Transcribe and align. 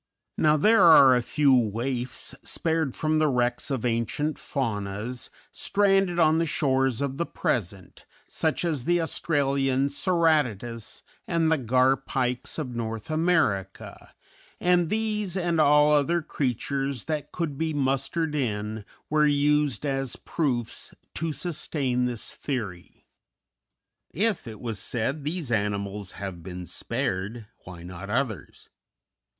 Now 0.35 0.57
there 0.57 0.81
are 0.83 1.15
a 1.15 1.21
few 1.21 1.53
waifs, 1.55 2.33
spared 2.41 2.95
from 2.95 3.19
the 3.19 3.27
wrecks 3.27 3.69
of 3.69 3.85
ancient 3.85 4.39
faunas, 4.39 5.29
stranded 5.51 6.17
on 6.17 6.39
the 6.39 6.47
shores 6.47 7.01
of 7.01 7.17
the 7.17 7.25
present, 7.27 8.07
such 8.27 8.65
as 8.65 8.85
the 8.85 8.99
Australian 8.99 9.89
Ceratodus 9.89 11.03
and 11.27 11.51
the 11.51 11.59
Gar 11.59 11.95
Pikes 11.95 12.57
of 12.57 12.75
North 12.75 13.11
America, 13.11 14.15
and 14.59 14.89
these 14.89 15.37
and 15.37 15.61
all 15.61 15.91
other 15.91 16.23
creatures 16.23 17.03
that 17.03 17.31
could 17.31 17.55
be 17.55 17.71
mustered 17.71 18.33
in 18.33 18.83
were 19.07 19.27
used 19.27 19.85
as 19.85 20.15
proofs 20.15 20.95
to 21.13 21.31
sustain 21.31 22.05
this 22.05 22.31
theory. 22.31 23.05
If, 24.09 24.47
it 24.47 24.59
was 24.59 24.79
said, 24.79 25.23
these 25.23 25.51
animals 25.51 26.13
have 26.13 26.41
been 26.41 26.65
spared, 26.65 27.45
why 27.65 27.83
not 27.83 28.09
others? 28.09 28.69